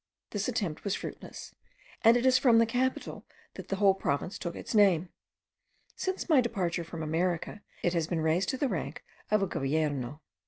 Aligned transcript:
This 0.31 0.47
attempt 0.47 0.83
was 0.83 0.95
fruitless; 0.95 1.53
and 2.03 2.17
it 2.17 2.25
is 2.25 2.39
from 2.39 2.57
the 2.57 2.65
capital 2.65 3.23
that 3.53 3.67
the 3.67 3.75
whole 3.75 3.93
province 3.93 4.39
took 4.39 4.55
its 4.55 4.73
name. 4.73 5.09
Since 5.95 6.27
my 6.27 6.41
departure 6.41 6.83
from 6.83 7.03
America, 7.03 7.61
it 7.83 7.93
has 7.93 8.07
been 8.07 8.21
raised 8.21 8.49
to 8.49 8.57
the 8.57 8.67
rank 8.67 9.03
of 9.29 9.43
a 9.43 9.47
Govierno. 9.47 10.21